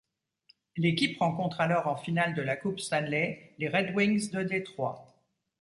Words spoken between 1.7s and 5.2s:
en finale de la Coupe Stanley les Red Wings de Détroit.